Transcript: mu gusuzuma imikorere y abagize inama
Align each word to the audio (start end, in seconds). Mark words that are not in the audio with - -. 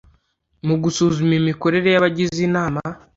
mu 0.67 0.75
gusuzuma 0.83 1.33
imikorere 1.41 1.87
y 1.91 1.97
abagize 1.99 2.39
inama 2.47 2.81